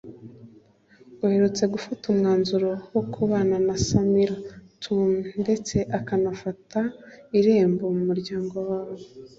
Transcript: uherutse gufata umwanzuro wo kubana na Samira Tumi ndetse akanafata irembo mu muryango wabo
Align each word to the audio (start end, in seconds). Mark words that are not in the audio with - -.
uherutse 1.25 1.63
gufata 1.73 2.03
umwanzuro 2.13 2.69
wo 2.93 3.03
kubana 3.13 3.55
na 3.67 3.75
Samira 3.87 4.35
Tumi 4.81 5.21
ndetse 5.41 5.75
akanafata 5.97 6.79
irembo 7.39 7.85
mu 7.95 8.03
muryango 8.09 8.57
wabo 8.69 8.97